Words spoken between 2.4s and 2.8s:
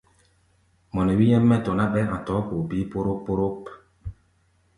poo